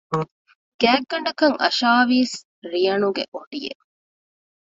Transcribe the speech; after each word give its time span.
ގާތްގަނޑަކަށް 0.81 1.57
އަށާވީސް 1.61 2.37
ރިޔަނުގެ 2.71 3.23
އޮޑިއެއް 3.33 3.83